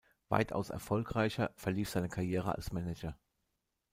[0.29, 3.19] Weitaus erfolgreicher verlief seine Karriere als Manager.